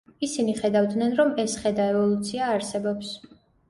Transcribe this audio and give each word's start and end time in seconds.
ისინი 0.27 0.55
ხედავდნენ, 0.61 1.13
რომ 1.21 1.31
ეს 1.45 1.59
ხე 1.61 1.77
და 1.83 1.89
ევოლუცია 1.93 2.53
არსებობს. 2.59 3.19